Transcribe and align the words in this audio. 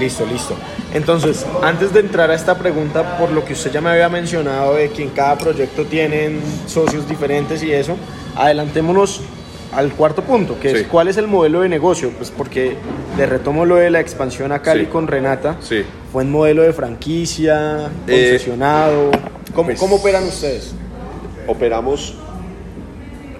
Listo, 0.00 0.24
listo. 0.26 0.54
Entonces, 0.94 1.44
antes 1.62 1.92
de 1.92 2.00
entrar 2.00 2.30
a 2.30 2.34
esta 2.34 2.56
pregunta, 2.56 3.18
por 3.18 3.30
lo 3.32 3.44
que 3.44 3.52
usted 3.54 3.72
ya 3.72 3.80
me 3.80 3.90
había 3.90 4.08
mencionado 4.08 4.74
de 4.74 4.90
que 4.90 5.02
en 5.02 5.10
cada 5.10 5.36
proyecto 5.36 5.84
tienen 5.86 6.40
socios 6.66 7.08
diferentes 7.08 7.62
y 7.64 7.72
eso, 7.72 7.96
adelantémonos 8.36 9.20
al 9.74 9.92
cuarto 9.92 10.22
punto, 10.22 10.58
que 10.60 10.70
Sí. 10.70 10.76
es 10.76 10.86
cuál 10.86 11.08
es 11.08 11.16
el 11.16 11.26
modelo 11.26 11.60
de 11.60 11.68
negocio. 11.68 12.10
Pues 12.16 12.30
porque 12.30 12.76
le 13.18 13.26
retomo 13.26 13.64
lo 13.66 13.74
de 13.76 13.90
la 13.90 14.00
expansión 14.00 14.52
a 14.52 14.62
Cali 14.62 14.84
Sí. 14.84 14.90
con 14.90 15.08
Renata. 15.08 15.56
Sí. 15.60 15.82
¿Fue 16.12 16.22
en 16.22 16.30
modelo 16.30 16.62
de 16.62 16.72
franquicia, 16.72 17.90
Eh, 18.06 18.30
concesionado? 18.30 19.10
¿Cómo, 19.52 19.66
pues- 19.66 19.78
cómo 19.80 19.96
operan 19.96 20.24
ustedes? 20.24 20.74
Operamos, 21.46 22.14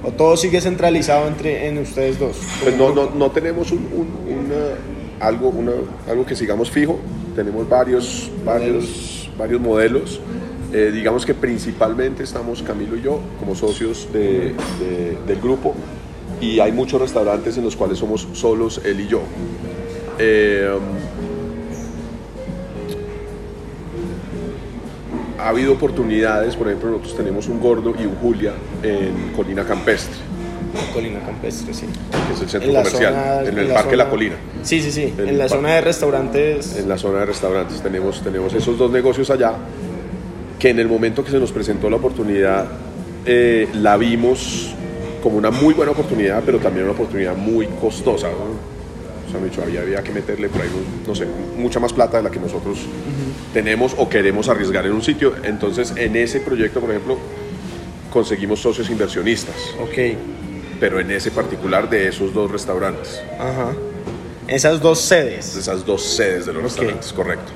¿O 0.05 0.13
todo 0.13 0.37
sigue 0.37 0.61
centralizado 0.61 1.27
entre 1.27 1.67
en 1.69 1.79
ustedes 1.79 2.19
dos? 2.21 2.37
pues 2.63 2.77
no, 2.77 2.93
no, 2.95 3.11
no 3.11 3.31
tenemos 3.33 3.73
un, 3.73 3.79
un- 3.93 4.33
una- 4.47 4.77
algo, 5.21 5.49
una- 5.49 5.73
algo 6.09 6.25
que 6.27 6.35
sigamos 6.37 6.71
fijo, 6.71 6.99
tenemos 7.35 7.69
varios, 7.69 8.31
varios, 8.45 9.31
varios 9.39 9.61
modelos. 9.61 10.21
Eh, 10.73 10.91
digamos 10.93 11.25
que 11.25 11.33
principalmente 11.35 12.23
estamos 12.23 12.63
Camilo 12.63 12.97
y 12.97 13.03
yo 13.03 13.21
como 13.39 13.55
socios 13.55 14.09
de- 14.13 14.55
de- 14.79 15.17
del 15.27 15.41
grupo 15.41 15.75
y 16.43 16.61
hay 16.61 16.73
muchos 16.73 17.01
restaurantes 17.01 17.57
en 17.57 17.65
los 17.65 17.75
cuales 17.75 17.99
somos 17.99 18.29
solos 18.35 18.81
él 18.85 19.01
y 19.01 19.07
yo. 19.09 19.23
Eh, 20.19 20.69
ha 25.39 25.49
habido 25.51 25.73
oportunidades, 25.73 26.57
por 26.57 26.67
ejemplo, 26.67 26.91
nosotros 26.91 27.17
tenemos 27.17 27.49
un 27.49 27.61
gordo 27.61 27.95
y 27.99 28.05
un 28.05 28.17
Julia 28.17 28.53
en 28.83 29.33
Colina 29.37 29.65
Campestre, 29.65 30.17
Colina 30.93 31.21
Campestre, 31.21 31.73
sí. 31.75 31.87
que 31.87 32.35
es 32.35 32.41
el 32.41 32.49
centro 32.49 32.69
En 32.69 32.75
la 32.75 32.83
comercial, 32.83 33.15
zona- 33.15 33.41
en 33.43 33.49
en 33.49 33.59
el 33.59 33.69
la 33.69 33.75
Parque 33.75 33.97
La 33.97 34.05
zona- 34.05 34.11
Colina, 34.11 34.35
Sí, 34.63 34.81
sí, 34.83 34.91
sí. 34.93 35.15
En 35.19 35.29
En 35.29 35.39
la 35.39 35.49
zona 35.49 35.75
de 35.75 35.81
restaurantes. 35.81 36.77
en 36.77 36.89
la 36.89 36.99
zona 36.99 37.21
de 37.21 37.27
restaurantes. 37.27 37.81
Tenemos, 37.81 38.23
tenemos 38.23 38.53
esos 38.55 38.77
dos 38.79 38.91
negocios 38.91 39.31
allá, 39.31 39.53
que 40.59 40.71
en 40.71 40.79
el 40.79 40.89
momento 40.89 41.25
que 41.25 41.31
se 41.31 41.39
nos 41.39 41.53
presentó 41.53 41.89
la 41.89 41.97
oportunidad, 41.97 42.67
eh, 43.27 43.69
la 43.75 43.97
vimos 43.97 44.75
como 45.23 45.37
una 45.39 45.51
muy 45.51 45.75
buena 45.75 45.93
oportunidad, 45.93 46.43
pero 46.45 46.59
también 46.59 46.85
una 46.85 46.93
oportunidad 46.95 47.37
muy 47.37 47.67
costosa. 47.81 48.29
¿no? 48.29 48.69
O 49.27 49.31
sea, 49.31 49.41
me 49.41 49.49
dicho, 49.51 49.63
había, 49.63 49.83
había 49.83 50.03
que 50.03 50.11
meterle 50.13 50.49
por 50.49 50.63
ahí, 50.63 50.69
no 51.07 51.15
sé, 51.15 51.27
mucha 51.57 51.79
más 51.81 51.93
plata 51.93 52.17
de 52.19 52.23
la 52.23 52.31
que 52.31 52.39
nosotros 52.41 52.79
tenemos 53.53 53.95
o 53.99 54.09
queremos 54.09 54.49
arriesgar 54.49 54.87
en 54.87 54.93
un 54.93 55.03
sitio. 55.03 55.35
Entonces, 55.45 55.93
en 55.97 56.17
ese 56.17 56.41
proyecto, 56.41 56.81
por 56.81 56.91
ejemplo, 56.91 57.19
conseguimos 58.11 58.61
socios 58.61 58.89
inversionistas, 58.91 59.55
Ok. 59.83 60.17
Pero 60.81 61.01
en 61.01 61.11
ese 61.11 61.31
particular 61.31 61.89
de 61.91 62.09
esos 62.09 62.33
dos 62.35 62.51
restaurantes, 62.51 63.21
Ajá. 63.39 63.73
Esas 64.47 64.81
dos 64.81 65.01
sedes. 65.01 65.55
de 65.55 65.61
esas 65.61 65.85
dos 65.85 66.03
sedes 66.03 66.47
de 66.47 66.53
los 66.55 66.63
restaurantes, 66.63 67.13
correcto. 67.13 67.53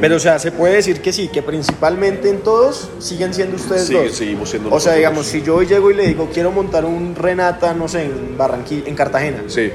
Pero, 0.00 0.16
o 0.16 0.18
sea, 0.18 0.38
se 0.38 0.50
puede 0.52 0.74
decir 0.74 1.00
que 1.00 1.12
sí, 1.12 1.28
que 1.28 1.40
principalmente 1.40 2.28
en 2.28 2.40
todos 2.40 2.90
siguen 2.98 3.32
siendo 3.32 3.56
ustedes 3.56 3.86
Sí, 3.86 3.94
dos. 3.94 4.12
seguimos 4.12 4.50
siendo 4.50 4.68
O 4.68 4.72
sea, 4.72 4.92
nosotros 4.92 4.96
digamos, 4.96 5.26
si 5.26 5.42
yo 5.42 5.54
hoy 5.56 5.66
llego 5.66 5.90
y 5.90 5.94
le 5.94 6.06
digo, 6.08 6.28
quiero 6.34 6.50
montar 6.50 6.84
un 6.84 7.14
Renata, 7.14 7.72
no 7.72 7.88
sé, 7.88 8.02
en 8.04 8.36
Barranquilla, 8.36 8.82
en 8.86 8.94
Cartagena. 8.96 9.44
Sí, 9.46 9.70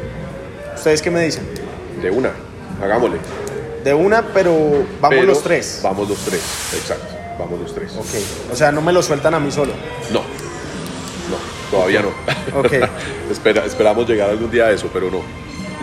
¿Ustedes 0.76 1.02
qué 1.02 1.09
me 1.09 1.23
dicen? 1.23 1.44
de 2.02 2.11
una, 2.11 2.31
hagámosle. 2.83 3.17
De 3.83 3.94
una, 3.94 4.22
pero 4.28 4.54
vamos 5.02 5.09
Pero 5.09 5.23
los 5.23 5.42
tres. 5.42 5.80
Vamos 5.81 6.08
los 6.08 6.20
tres, 6.20 6.42
exacto, 6.73 7.16
vamos 7.39 7.59
los 7.61 7.73
tres. 7.73 7.92
Ok. 7.98 8.52
O 8.54 8.56
sea, 8.56 8.72
no 8.72 8.81
me 8.81 8.92
lo 8.94 9.02
sueltan 9.02 9.33
a 9.33 9.39
mí 9.39 9.52
solo. 9.52 9.72
No, 10.11 10.19
todavía 11.92 12.02
no. 12.54 12.59
Ok. 12.59 12.73
Espera, 13.32 13.66
esperamos 13.66 14.08
llegar 14.08 14.30
algún 14.30 14.50
día 14.52 14.66
a 14.66 14.72
eso, 14.72 14.90
pero 14.94 15.09
no. 15.12 15.22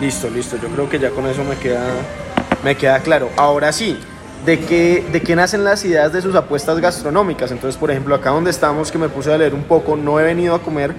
Listo, 0.01 0.29
listo. 0.29 0.57
Yo 0.61 0.67
creo 0.69 0.89
que 0.89 0.99
ya 0.99 1.09
con 1.11 1.25
eso 1.27 1.43
me 1.43 1.55
queda, 1.55 1.83
me 2.63 2.75
queda 2.75 2.99
claro. 2.99 3.29
Ahora 3.37 3.71
sí, 3.71 3.97
¿de 4.45 4.59
qué, 4.59 5.03
¿de 5.11 5.21
qué 5.21 5.35
nacen 5.35 5.63
las 5.63 5.83
ideas 5.85 6.13
de 6.13 6.21
sus 6.21 6.35
apuestas 6.35 6.79
gastronómicas? 6.79 7.51
Entonces, 7.51 7.77
por 7.79 7.89
ejemplo, 7.91 8.13
acá 8.15 8.29
donde 8.31 8.51
estamos, 8.51 8.91
que 8.91 8.97
me 8.97 9.09
puse 9.09 9.33
a 9.33 9.37
leer 9.37 9.53
un 9.53 9.63
poco, 9.63 9.95
no 9.95 10.19
he 10.19 10.23
venido 10.23 10.53
a 10.55 10.61
comer, 10.61 10.93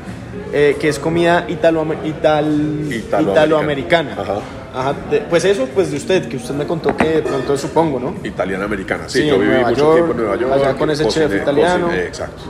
eh, 0.53 0.77
que 0.81 0.89
es 0.89 0.99
comida 0.99 1.45
italo, 1.49 1.87
ital, 2.05 2.89
Italoamericana. 2.91 3.33
italoamericana. 3.33 4.13
Ajá. 4.19 4.39
Ajá, 4.75 4.95
de- 5.11 5.21
pues 5.23 5.45
eso, 5.45 5.67
pues 5.75 5.91
de 5.91 5.97
usted, 5.97 6.29
que 6.29 6.37
usted 6.37 6.55
me 6.55 6.67
contó 6.67 6.97
que 6.97 7.05
de 7.09 7.23
pronto 7.23 7.57
supongo, 7.57 7.99
¿no? 7.99 8.15
Italiana 8.23 8.65
americana. 8.65 9.05
Sí, 9.09 9.21
Sí, 9.23 9.27
yo 9.27 9.39
viví 9.39 9.53
Nueva 9.53 9.71
mucho 9.71 9.81
York, 9.81 9.95
tiempo 9.95 10.13
en 10.13 10.19
Nueva 10.19 10.37
York. 10.37 10.53
allá 10.55 10.75
con 10.75 10.91
ese 10.91 11.05
chef 11.09 11.25
cociné- 11.33 11.43
italiano. 11.43 11.87
cociné, 11.87 12.05
exacto. 12.05 12.43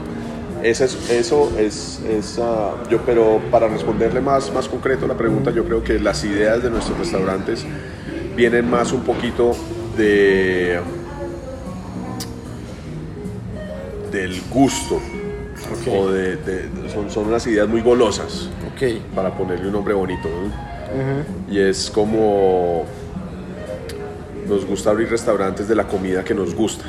Esa 0.63 0.85
es- 0.85 1.09
eso 1.09 1.51
es, 1.57 2.01
es, 2.09 2.37
ah, 2.41 2.75
yo, 2.89 2.99
pero 3.05 3.39
para 3.49 3.67
responderle 3.69 4.19
más, 4.19 4.51
más 4.53 4.67
concreto 4.67 5.07
la 5.07 5.15
pregunta, 5.15 5.51
yo 5.51 5.63
creo 5.63 5.83
que 5.83 5.99
las 5.99 6.23
ideas 6.25 6.61
de 6.61 6.69
nuestros 6.69 6.97
restaurantes 6.97 7.65
vienen 8.35 8.69
más 8.69 8.91
un 8.91 9.01
poquito 9.01 9.55
de 9.97 10.79
del 14.11 14.41
gusto 14.49 14.99
o 15.91 16.09
de, 16.09 16.35
de- 16.37 16.89
son, 16.91 17.09
son 17.11 17.27
unas 17.27 17.45
ideas 17.47 17.67
muy 17.67 17.81
golosas 17.81 18.49
Ok. 18.73 19.13
para 19.15 19.35
ponerle 19.37 19.67
un 19.67 19.73
nombre 19.73 19.93
bonito 19.93 20.27
y 21.49 21.59
es 21.59 21.91
como 21.91 22.85
nos 24.47 24.65
gusta 24.65 24.89
abrir 24.89 25.09
restaurantes 25.09 25.67
de 25.67 25.75
la 25.75 25.83
comida 25.83 26.23
que 26.23 26.33
nos 26.33 26.55
gusta. 26.55 26.85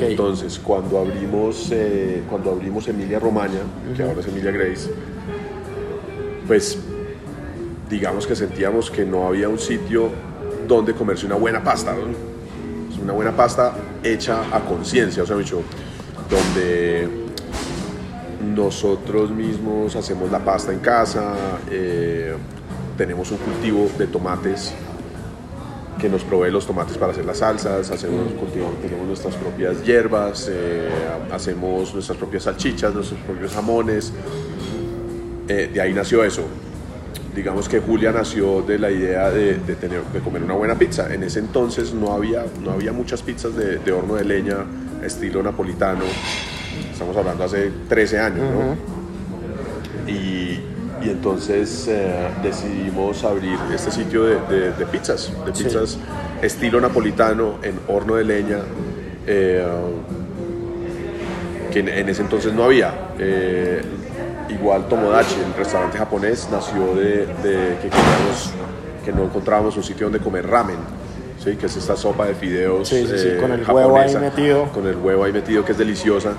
Entonces, 0.00 0.58
cuando 0.58 0.98
abrimos, 0.98 1.68
eh, 1.72 2.22
cuando 2.28 2.50
abrimos 2.50 2.88
Emilia 2.88 3.18
Romagna, 3.18 3.60
que 3.96 4.02
ahora 4.02 4.20
es 4.20 4.28
Emilia 4.28 4.50
Grace, 4.50 4.90
pues 6.46 6.78
digamos 7.88 8.26
que 8.26 8.34
sentíamos 8.34 8.90
que 8.90 9.04
no 9.04 9.26
había 9.26 9.48
un 9.48 9.58
sitio 9.58 10.10
donde 10.66 10.94
comerse 10.94 11.26
una 11.26 11.36
buena 11.36 11.62
pasta, 11.62 11.94
una 13.02 13.12
buena 13.12 13.36
pasta 13.36 13.74
hecha 14.02 14.42
a 14.54 14.60
conciencia, 14.60 15.22
o 15.22 15.26
sea, 15.26 15.36
dicho, 15.36 15.62
donde 16.28 17.08
nosotros 18.54 19.30
mismos 19.30 19.94
hacemos 19.96 20.30
la 20.30 20.44
pasta 20.44 20.72
en 20.72 20.80
casa, 20.80 21.34
eh, 21.70 22.34
tenemos 22.96 23.30
un 23.30 23.38
cultivo 23.38 23.88
de 23.98 24.06
tomates 24.06 24.72
que 26.00 26.08
nos 26.08 26.24
provee 26.24 26.50
los 26.50 26.66
tomates 26.66 26.98
para 26.98 27.12
hacer 27.12 27.24
las 27.24 27.38
salsas, 27.38 27.90
hacemos, 27.90 28.32
cultivamos, 28.32 28.80
tenemos 28.80 29.06
nuestras 29.06 29.34
propias 29.34 29.84
hierbas, 29.84 30.48
eh, 30.50 30.88
hacemos 31.32 31.92
nuestras 31.94 32.18
propias 32.18 32.44
salchichas, 32.44 32.94
nuestros 32.94 33.20
propios 33.20 33.52
jamones. 33.52 34.12
Eh, 35.48 35.70
de 35.72 35.80
ahí 35.80 35.92
nació 35.92 36.24
eso. 36.24 36.42
Digamos 37.34 37.68
que 37.68 37.80
Julia 37.80 38.12
nació 38.12 38.62
de 38.62 38.78
la 38.78 38.90
idea 38.90 39.30
de, 39.30 39.58
de 39.58 39.74
tener, 39.74 40.02
de 40.04 40.20
comer 40.20 40.42
una 40.42 40.54
buena 40.54 40.74
pizza. 40.74 41.12
En 41.12 41.22
ese 41.22 41.38
entonces 41.40 41.92
no 41.92 42.12
había, 42.12 42.44
no 42.62 42.72
había 42.72 42.92
muchas 42.92 43.22
pizzas 43.22 43.54
de, 43.54 43.78
de 43.78 43.92
horno 43.92 44.14
de 44.14 44.24
leña, 44.24 44.64
estilo 45.04 45.42
napolitano. 45.42 46.04
Estamos 46.92 47.16
hablando 47.16 47.44
hace 47.44 47.70
13 47.88 48.18
años, 48.18 48.50
¿no? 48.50 48.96
y, 50.10 50.60
y 51.06 51.10
entonces 51.10 51.86
eh, 51.88 52.28
decidimos 52.42 53.22
abrir 53.24 53.58
este 53.72 53.90
sitio 53.90 54.24
de, 54.24 54.36
de- 54.48 54.72
de 54.72 54.86
pizzas, 54.86 55.30
de 55.46 55.54
Sí. 55.54 55.64
pizzas 55.64 55.98
estilo 56.42 56.80
napolitano 56.80 57.54
en 57.62 57.78
horno 57.88 58.16
de 58.16 58.24
leña, 58.24 58.58
eh, 59.26 59.64
que 61.72 61.80
en, 61.80 61.88
en 61.88 62.08
ese 62.08 62.22
entonces 62.22 62.52
no 62.52 62.64
había. 62.64 62.92
Eh, 63.18 63.82
igual 64.48 64.86
Tomodachi, 64.88 65.34
el 65.46 65.54
restaurante 65.56 65.98
japonés, 65.98 66.48
nació 66.50 66.94
de, 66.94 67.26
de 67.42 67.76
que 67.82 67.88
queríamos, 67.88 68.50
que 69.04 69.12
no 69.12 69.24
encontrábamos 69.24 69.76
un 69.76 69.82
sitio 69.82 70.06
donde 70.06 70.18
comer 70.20 70.46
ramen. 70.46 70.76
¿sí? 71.42 71.54
que 71.56 71.66
es 71.66 71.76
esta 71.76 71.96
sopa 71.96 72.24
de 72.26 72.34
fideos 72.34 72.88
Sí, 72.88 73.06
sí, 73.06 73.18
sí, 73.18 73.28
con 73.40 73.52
el 73.52 73.62
huevo 73.70 73.96
ahí 73.98 74.16
metido. 74.16 74.64
con 74.72 74.84
el 74.86 74.96
huevo 74.96 75.22
ahí 75.24 75.32
metido 75.32 75.64
que 75.64 75.72
es 75.72 75.78
deliciosa 75.78 76.32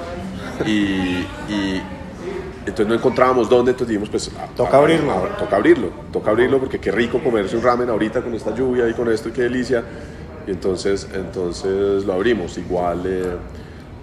y, 0.66 1.24
y 1.48 1.82
entonces 2.70 2.88
no 2.88 2.94
encontrábamos 2.96 3.50
dónde, 3.50 3.72
entonces 3.72 3.90
dijimos 3.90 4.10
pues 4.10 4.30
a- 4.38 4.48
Toca 4.56 4.78
a- 4.78 4.80
abrirlo. 4.80 5.12
a- 5.12 5.38
toca 5.38 5.56
abrirlo, 5.56 5.90
toca 6.12 6.32
abrirlo 6.32 6.60
porque 6.60 6.80
qué 6.80 6.92
rico 6.92 7.20
comerse 7.24 7.56
un 7.58 7.64
ramen 7.64 7.90
ahorita 7.90 8.22
con 8.22 8.34
esta 8.34 8.54
lluvia 8.54 8.88
y 8.90 8.94
con 8.94 9.12
esto 9.12 9.30
y 9.30 9.32
qué 9.32 9.44
delicia 9.44 9.84
y 10.46 10.52
entonces, 10.52 11.08
entonces 11.14 12.06
lo 12.06 12.14
abrimos, 12.14 12.58
igual 12.58 13.02
eh, 13.06 13.36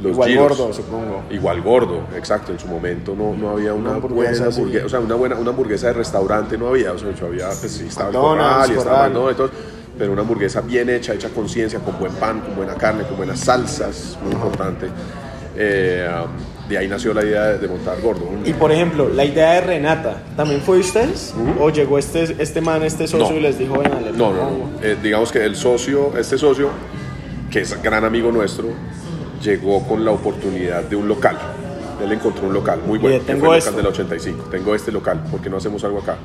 los 0.00 0.12
Igual 0.12 0.29
gyros. 0.29 0.59
gordo, 0.59 0.73
supongo. 0.75 1.23
Igual 1.31 1.62
gordo, 1.62 2.00
exacto. 2.17 2.50
En 2.53 2.59
su 2.59 2.67
momento 2.67 3.15
no, 3.17 3.35
no 3.37 3.50
había 3.50 3.73
una, 3.75 3.91
Una 3.91 3.97
hamburguesa 3.99 4.44
buena 4.44 4.56
hamburguesa, 4.56 4.87
o 4.87 4.89
sea, 4.89 5.00
una 5.00 5.15
buena 5.15 5.37
una 5.37 5.50
hamburguesa 5.50 5.87
de 5.87 5.93
restaurante 5.93 6.59
no 6.59 6.67
había, 6.69 6.93
o 6.93 6.99
sea, 6.99 7.09
había, 7.27 7.47
pues 7.49 7.71
sí, 7.73 7.87
estaba 7.89 8.09
el 8.11 8.15
McDonald's, 8.17 8.47
corral 8.56 8.71
y 8.71 8.79
estaba 8.79 9.09
no, 9.09 9.37
todo, 9.37 9.50
pero 9.97 10.12
una 10.12 10.23
hamburguesa 10.23 10.61
bien 10.62 10.91
hecha, 10.91 11.15
hecha 11.15 11.29
con 11.29 11.44
conciencia, 11.44 11.79
con 11.79 11.97
buen 11.99 12.12
pan, 12.15 12.41
con 12.41 12.56
buena 12.56 12.75
carne, 12.75 13.05
con 13.05 13.17
buenas 13.17 13.39
salsas, 13.39 14.19
muy 14.25 14.33
importante. 14.33 14.89
Eh, 15.56 16.09
um, 16.12 16.54
de 16.69 16.79
ahí 16.79 16.89
nació 16.89 17.13
la 17.13 17.23
idea 17.23 17.45
de, 17.53 17.69
montar 17.69 18.01
gordo. 18.01 18.29
Y 18.45 18.53
por 18.55 18.73
ejemplo, 18.73 19.09
la 19.09 19.25
idea 19.25 19.53
de 19.55 19.61
Renata, 19.61 20.23
¿también 20.37 20.61
fue 20.63 20.77
de 20.77 20.83
ustedes? 20.83 21.35
¿O 21.61 21.71
llegó 21.71 21.99
este, 21.99 22.37
este 22.43 22.61
man, 22.61 22.83
este 22.83 23.07
socio 23.07 23.31
No. 23.33 23.37
y 23.39 23.41
les 23.43 23.59
dijo, 23.59 23.75
venga, 23.79 24.01
No, 24.15 24.33
no, 24.33 24.41
pongo"? 24.41 24.71
no. 24.81 24.83
Eh, 24.83 24.97
digamos 25.03 25.31
que 25.31 25.45
el 25.45 25.57
socio, 25.57 26.17
este 26.19 26.39
socio, 26.39 26.71
que 27.51 27.61
es 27.61 27.83
gran 27.83 28.05
amigo 28.05 28.33
nuestro, 28.33 28.69
llegó 29.43 29.87
con 29.87 30.05
la 30.05 30.11
oportunidad 30.13 30.83
de 30.85 30.97
un 30.97 31.07
local. 31.07 31.39
Él 32.03 32.11
encontró 32.13 32.47
un 32.49 32.55
local 32.55 32.81
muy 32.85 32.99
bueno, 32.99 33.21
tengo 33.25 33.55
esto. 33.55 33.71
local 33.71 33.85
del 33.85 33.93
85. 33.93 34.45
Tengo 34.51 34.75
este 34.75 34.91
local, 34.91 35.23
¿por 35.31 35.41
qué 35.41 35.49
no 35.51 35.59
hacemos 35.59 35.85
algo 35.85 35.99
acá? 36.01 36.17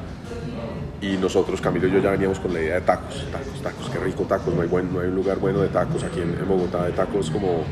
Y 1.01 1.17
nosotros, 1.17 1.61
Camilo 1.61 1.87
y 1.87 1.91
yo, 1.91 1.99
ya 1.99 2.11
veníamos 2.11 2.39
con 2.39 2.53
la 2.53 2.59
idea 2.61 2.75
de 2.75 2.81
tacos, 2.81 3.25
tacos, 3.31 3.61
tacos, 3.63 3.89
qué 3.89 3.99
rico 3.99 4.23
tacos, 4.23 4.53
no 4.53 4.61
hay, 4.61 4.67
buen, 4.67 4.93
no 4.93 4.99
hay 4.99 5.07
un 5.07 5.15
lugar 5.15 5.37
bueno 5.37 5.59
de 5.61 5.69
tacos 5.69 6.03
aquí 6.03 6.19
en, 6.19 6.29
en 6.37 6.47
Bogotá, 6.47 6.83
de 6.85 6.91
tacos 6.91 7.29
como 7.31 7.63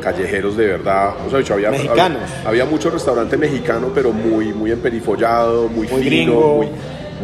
callejeros 0.00 0.56
de 0.56 0.66
verdad. 0.66 1.14
O 1.26 1.30
sea, 1.30 1.38
dicho, 1.40 1.54
había, 1.54 1.70
había, 1.70 2.16
había 2.46 2.64
mucho 2.64 2.90
restaurante 2.90 3.36
mexicano, 3.36 3.90
pero 3.94 4.12
muy, 4.12 4.52
muy 4.52 4.70
emperifollado, 4.70 5.68
muy, 5.68 5.88
Muy 5.88 6.02
fino, 6.02 6.06
gringo. 6.06 6.56
muy, 6.56 6.68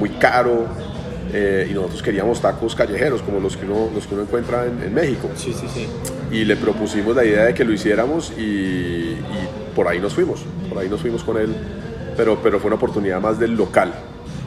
muy 0.00 0.08
caro. 0.18 0.66
eh, 1.32 1.68
y 1.70 1.74
nosotros 1.74 2.02
queríamos 2.02 2.40
tacos 2.40 2.74
callejeros, 2.74 3.22
como 3.22 3.38
los 3.40 3.56
que 3.56 3.64
uno, 3.64 3.90
los 3.94 4.06
que 4.06 4.14
uno 4.14 4.22
encuentra 4.24 4.66
en, 4.66 4.82
en 4.82 4.92
México. 4.94 5.28
Sí, 5.36 5.52
sí, 5.52 5.66
sí. 5.72 5.88
Y 6.32 6.44
le 6.44 6.56
propusimos 6.56 7.14
la 7.14 7.24
idea 7.24 7.44
de 7.44 7.54
que 7.54 7.64
lo 7.64 7.72
hiciéramos 7.72 8.32
y, 8.36 8.42
y 8.42 9.18
por 9.74 9.86
ahí 9.86 10.00
nos 10.00 10.14
fuimos, 10.14 10.40
por 10.68 10.78
ahí 10.78 10.88
nos 10.88 11.00
fuimos 11.00 11.22
con 11.22 11.36
él. 11.36 11.54
Pero, 12.16 12.38
pero 12.42 12.58
fue 12.60 12.68
una 12.68 12.76
oportunidad 12.76 13.20
más 13.20 13.38
del 13.38 13.56
local. 13.56 13.92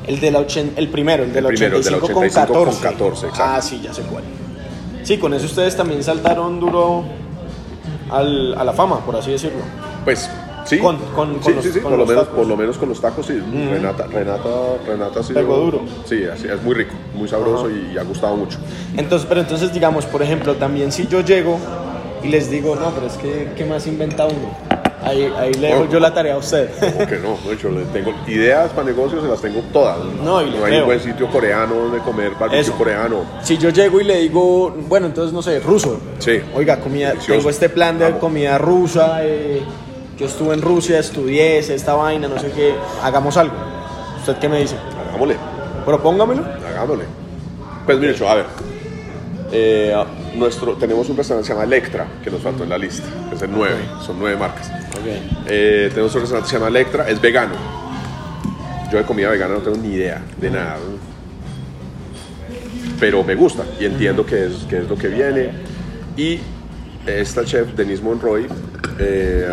El, 0.07 0.19
de 0.21 0.31
la 0.31 0.39
ochen- 0.39 0.71
el 0.77 0.87
primero, 0.87 1.23
el 1.23 1.29
primero, 1.31 1.49
el 1.49 1.59
del 1.59 1.75
85, 1.95 2.05
85 2.05 2.53
con 2.53 2.63
con 2.65 2.73
14. 2.73 2.81
14, 2.81 3.27
exacto. 3.27 3.43
Ah, 3.55 3.61
sí, 3.61 3.81
ya 3.83 3.93
sé 3.93 4.01
cuál. 4.03 4.23
Sí, 5.03 5.17
con 5.17 5.33
eso 5.33 5.45
ustedes 5.45 5.75
también 5.75 6.01
saltaron 6.03 6.59
duro 6.59 7.03
al- 8.09 8.55
a 8.57 8.63
la 8.63 8.73
fama, 8.73 8.99
por 9.05 9.15
así 9.15 9.31
decirlo. 9.31 9.59
Pues 10.05 10.29
sí, 10.65 10.77
Con- 10.79 10.97
con- 11.13 11.35
sí, 11.35 11.39
con 11.43 11.55
los- 11.55 11.65
sí, 11.65 11.71
sí, 11.73 11.79
por, 11.79 11.91
lo 11.91 11.97
los 11.97 12.07
menos, 12.07 12.23
tacos. 12.23 12.37
por 12.39 12.47
lo 12.47 12.55
menos 12.57 12.77
con 12.77 12.89
los 12.89 13.01
tacos, 13.01 13.25
sí. 13.25 13.33
Renata, 13.69 14.07
Renata, 14.07 14.49
Renata 14.87 15.23
sí. 15.23 15.33
Pegó 15.33 15.57
duro. 15.57 15.81
Sí, 16.05 16.21
es 16.23 16.63
muy 16.63 16.73
rico, 16.73 16.93
muy 17.13 17.27
sabroso 17.27 17.65
Ajá. 17.67 17.75
y, 17.75 17.93
y 17.93 17.97
ha 17.97 18.03
gustado 18.03 18.35
mucho. 18.37 18.59
Entonces, 18.95 19.27
pero 19.27 19.41
entonces, 19.41 19.73
digamos, 19.73 20.05
por 20.05 20.21
ejemplo, 20.23 20.55
también 20.55 20.91
si 20.93 21.07
yo 21.07 21.19
llego 21.21 21.57
y 22.23 22.29
les 22.29 22.49
digo, 22.49 22.75
no, 22.75 22.91
pero 22.91 23.07
es 23.07 23.13
que, 23.13 23.51
¿qué 23.57 23.65
más 23.65 23.85
inventa 23.87 24.25
uno? 24.25 24.55
Ahí, 25.03 25.31
ahí 25.37 25.53
le 25.53 25.67
dejo 25.67 25.85
No. 25.85 25.91
yo 25.91 25.99
la 25.99 26.13
tarea 26.13 26.33
a 26.33 26.37
usted. 26.37 26.69
Como 26.79 27.07
que 27.07 27.17
no, 27.19 27.37
de 27.47 27.53
hecho, 27.53 27.69
le 27.69 27.83
tengo 27.85 28.13
ideas 28.27 28.71
para 28.71 28.87
negocios, 28.87 29.21
se 29.23 29.29
las 29.29 29.39
tengo 29.41 29.61
todas. 29.71 29.97
No, 30.23 30.41
y 30.41 30.49
le 30.49 30.57
no 30.59 30.65
hay 30.65 30.77
un 30.79 30.85
buen 30.85 30.99
sitio 30.99 31.27
coreano 31.29 31.75
donde 31.75 31.99
comer 31.99 32.31
barbecue 32.39 32.73
coreano. 32.73 33.17
si 33.43 33.57
yo 33.57 33.69
llego 33.69 34.01
y 34.01 34.03
le 34.05 34.17
digo, 34.21 34.75
bueno, 34.87 35.05
entonces, 35.05 35.31
no 35.33 35.41
sé, 35.41 35.59
ruso. 35.59 35.99
Sí. 36.19 36.39
Oiga, 36.55 36.79
comida, 36.79 37.09
Delicioso. 37.09 37.33
tengo 37.37 37.49
este 37.51 37.69
plan 37.69 37.99
de 37.99 38.17
comida 38.17 38.57
rusa. 38.57 39.19
eh, 39.23 39.61
yo 40.17 40.25
estuve 40.25 40.55
en 40.55 40.63
Rusia, 40.63 40.97
estudié 40.97 41.59
esta 41.59 41.93
vaina, 41.93 42.27
no 42.27 42.39
sé 42.39 42.49
qué. 42.51 42.73
Hagamos 43.03 43.37
algo. 43.37 43.53
¿Usted 44.19 44.35
qué 44.37 44.49
me 44.49 44.59
dice? 44.61 44.75
Hagámosle. 45.09 45.35
Propóngamelo. 45.85 46.43
Hagámosle. 46.67 47.03
Pues 47.85 47.99
mire, 47.99 48.15
a 48.27 48.33
ver. 48.33 48.45
eh, 49.51 49.95
nuestro, 50.35 50.73
tenemos 50.73 51.09
un 51.09 51.17
restaurante 51.17 51.47
que 51.47 51.53
se 51.53 51.53
llama 51.53 51.65
Electra, 51.65 52.07
que 52.23 52.29
nos 52.29 52.41
faltó 52.41 52.63
en 52.63 52.69
la 52.69 52.77
lista. 52.77 53.07
Es 53.33 53.41
el 53.41 53.51
9, 53.51 53.75
son 54.05 54.19
9 54.19 54.37
marcas. 54.37 54.71
Eh, 55.47 55.89
tenemos 55.89 56.13
un 56.15 56.21
restaurante 56.21 56.47
que 56.47 56.49
se 56.49 56.57
llama 56.57 56.69
Electra, 56.69 57.09
es 57.09 57.19
vegano. 57.21 57.55
Yo 58.91 58.97
de 58.97 59.03
comida 59.03 59.29
vegana 59.29 59.55
no 59.55 59.61
tengo 59.61 59.77
ni 59.77 59.93
idea 59.93 60.21
de 60.39 60.49
nada. 60.49 60.77
Pero 62.99 63.23
me 63.23 63.35
gusta 63.35 63.63
y 63.79 63.85
entiendo 63.85 64.25
que 64.25 64.45
es, 64.45 64.53
que 64.69 64.79
es 64.79 64.89
lo 64.89 64.97
que 64.97 65.07
viene. 65.09 65.51
Y 66.15 66.39
esta 67.05 67.45
chef, 67.45 67.73
Denise 67.75 68.01
Monroy, 68.01 68.47
eh, 68.99 69.47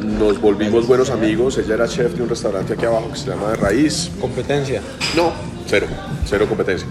um, 0.00 0.18
nos 0.18 0.40
volvimos 0.40 0.86
buenos 0.86 1.10
amigos. 1.10 1.58
Ella 1.58 1.74
era 1.74 1.86
chef 1.88 2.14
de 2.14 2.22
un 2.22 2.28
restaurante 2.28 2.72
aquí 2.72 2.86
abajo 2.86 3.10
que 3.12 3.18
se 3.18 3.28
llama 3.28 3.50
De 3.50 3.56
Raíz. 3.56 4.10
Competencia. 4.20 4.80
No, 5.14 5.32
cero, 5.66 5.86
cero 6.26 6.46
competencia. 6.48 6.88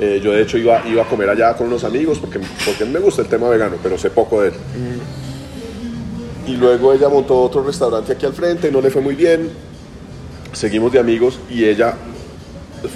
Eh, 0.00 0.18
yo 0.24 0.32
de 0.32 0.42
hecho 0.42 0.56
iba, 0.56 0.82
iba 0.88 1.02
a 1.02 1.06
comer 1.06 1.28
allá 1.28 1.54
con 1.54 1.66
unos 1.66 1.84
amigos 1.84 2.18
porque, 2.18 2.40
porque 2.64 2.86
me 2.86 2.98
gusta 2.98 3.20
el 3.20 3.28
tema 3.28 3.50
vegano, 3.50 3.76
pero 3.82 3.98
sé 3.98 4.08
poco 4.08 4.40
de 4.40 4.48
él. 4.48 4.54
Y 6.46 6.56
luego 6.56 6.94
ella 6.94 7.10
montó 7.10 7.40
otro 7.42 7.62
restaurante 7.62 8.12
aquí 8.12 8.24
al 8.24 8.32
frente, 8.32 8.72
no 8.72 8.80
le 8.80 8.90
fue 8.90 9.02
muy 9.02 9.14
bien. 9.14 9.50
Seguimos 10.54 10.90
de 10.90 10.98
amigos 10.98 11.38
y 11.50 11.64
ella 11.64 11.94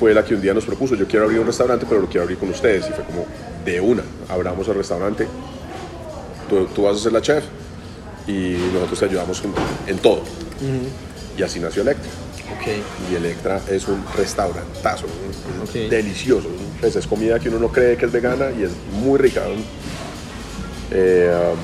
fue 0.00 0.14
la 0.14 0.24
que 0.24 0.34
un 0.34 0.40
día 0.40 0.54
nos 0.54 0.64
propuso, 0.64 0.94
yo 0.94 1.06
quiero 1.06 1.26
abrir 1.26 1.40
un 1.40 1.46
restaurante, 1.46 1.84
pero 1.86 2.00
lo 2.00 2.06
quiero 2.06 2.22
abrir 2.22 2.38
con 2.38 2.48
ustedes. 2.48 2.88
Y 2.88 2.92
fue 2.92 3.04
como, 3.04 3.26
de 3.66 3.80
una, 3.80 4.02
abramos 4.28 4.66
el 4.68 4.74
restaurante, 4.74 5.26
tú, 6.48 6.66
tú 6.74 6.82
vas 6.84 6.96
a 6.96 7.00
ser 7.00 7.12
la 7.12 7.20
chef 7.20 7.44
y 8.26 8.56
nosotros 8.72 8.98
te 8.98 9.04
ayudamos 9.04 9.42
en, 9.44 9.52
en 9.94 9.98
todo. 9.98 10.22
Y 11.38 11.42
así 11.42 11.60
nació 11.60 11.82
Electra. 11.82 12.10
Ok. 12.52 12.68
Y 13.10 13.14
Electra 13.14 13.60
es 13.70 13.88
un 13.88 14.04
restaurantazo, 14.16 15.06
delicioso. 15.88 16.48
Pues 16.80 16.94
es 16.96 17.06
comida 17.06 17.38
que 17.40 17.48
uno 17.48 17.58
no 17.58 17.68
cree 17.68 17.96
que 17.96 18.06
es 18.06 18.12
vegana 18.12 18.46
y 18.58 18.64
es 18.64 18.70
muy 19.02 19.18
rica. 19.18 19.42
Eh, 20.90 21.32
um, 21.52 21.58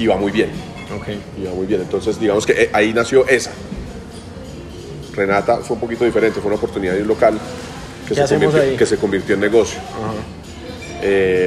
y 0.00 0.06
va 0.06 0.16
muy 0.16 0.30
bien, 0.32 0.50
Ok. 0.94 1.08
y 1.38 1.44
va 1.44 1.52
muy 1.52 1.66
bien. 1.66 1.80
Entonces, 1.80 2.18
digamos 2.20 2.44
que 2.44 2.52
eh, 2.52 2.70
ahí 2.72 2.92
nació 2.92 3.26
esa. 3.26 3.52
Renata 5.14 5.58
fue 5.58 5.74
un 5.76 5.80
poquito 5.80 6.04
diferente, 6.04 6.40
fue 6.40 6.48
una 6.48 6.56
oportunidad 6.56 6.94
de 6.94 7.02
un 7.02 7.08
local 7.08 7.38
que, 8.08 8.14
¿Qué 8.14 8.26
se, 8.26 8.34
convirtió, 8.34 8.60
ahí? 8.62 8.76
que 8.76 8.86
se 8.86 8.96
convirtió 8.96 9.34
en 9.36 9.40
negocio. 9.40 9.78
Eh, 11.02 11.43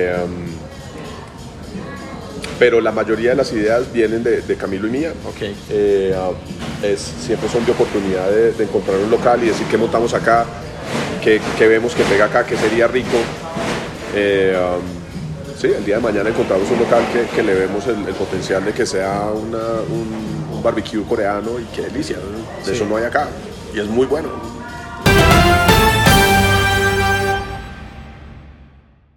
pero 2.60 2.82
la 2.82 2.92
mayoría 2.92 3.32
de 3.32 3.36
las 3.36 3.52
ideas 3.54 3.92
vienen 3.94 4.24
de, 4.24 4.42
de 4.42 4.56
Camilo 4.56 4.88
y 4.88 4.92
mía. 4.92 5.14
Eh, 5.70 6.16
uh, 6.16 6.86
es, 6.86 7.00
siempre 7.26 7.50
son 7.50 7.66
de 7.66 7.72
oportunidad 7.72 8.30
de, 8.30 8.52
de 8.54 8.64
encontrar 8.64 8.98
un 8.98 9.10
local 9.12 9.44
y 9.44 9.48
decir 9.48 9.66
qué 9.70 9.78
montamos 9.78 10.14
acá, 10.14 10.46
qué, 11.24 11.40
qué 11.58 11.68
vemos 11.68 11.94
que 11.96 12.04
pega 12.04 12.26
acá, 12.26 12.46
qué 12.46 12.56
sería 12.58 12.88
rico. 12.88 13.18
Eh, 14.16 14.56
um, 14.58 15.58
sí, 15.60 15.68
el 15.68 15.84
día 15.86 15.98
de 15.98 16.02
mañana 16.02 16.30
encontramos 16.30 16.70
un 16.72 16.80
local 16.80 17.04
que, 17.14 17.36
que 17.36 17.44
le 17.44 17.54
vemos 17.54 17.86
el, 17.88 18.08
el 18.08 18.14
potencial 18.16 18.64
de 18.66 18.74
que 18.74 18.86
sea 18.86 19.26
una- 19.34 19.82
un, 19.90 20.48
un 20.56 20.64
barbecue 20.64 21.04
coreano 21.04 21.60
y 21.60 21.64
qué 21.76 21.84
delicia. 21.84 22.18
¿no? 22.18 22.38
De 22.66 22.72
Sí. 22.72 22.72
eso 22.72 22.86
no 22.86 22.98
hay 22.98 23.04
acá 23.06 23.28
y 23.74 23.80
es 23.80 23.86
muy 23.88 24.06
bueno. 24.08 24.30